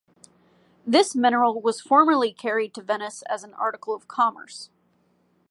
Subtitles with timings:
[0.83, 4.71] This mineral was formerly carried to Venice as an article of commerce.